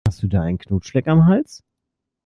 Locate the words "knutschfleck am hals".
0.57-1.63